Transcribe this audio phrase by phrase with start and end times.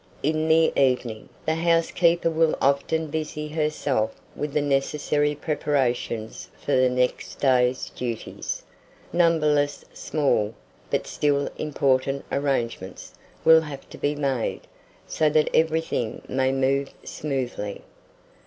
[0.23, 6.89] IN THE EVENING, the housekeeper will often busy herself with the necessary preparations for the
[6.89, 8.63] next day's duties.
[9.13, 10.55] Numberless small,
[10.89, 13.13] but still important arrangements,
[13.45, 14.61] will have to be made,
[15.05, 17.83] so that everything may move smoothly.